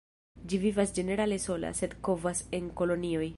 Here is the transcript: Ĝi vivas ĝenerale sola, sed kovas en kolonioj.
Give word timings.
Ĝi 0.53 0.59
vivas 0.63 0.93
ĝenerale 0.99 1.37
sola, 1.45 1.71
sed 1.81 1.95
kovas 2.09 2.43
en 2.61 2.73
kolonioj. 2.81 3.29